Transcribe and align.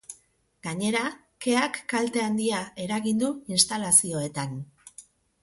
Gainera, 0.67 1.03
keak 1.45 1.77
kalte 1.93 2.23
handia 2.29 2.63
eragin 2.87 3.21
du 3.25 3.31
instalazioetan. 3.59 4.59